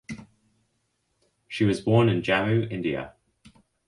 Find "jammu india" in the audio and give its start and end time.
2.23-3.13